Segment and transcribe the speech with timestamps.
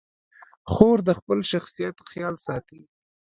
[0.71, 2.81] خور د خپل شخصیت خیال ساتي.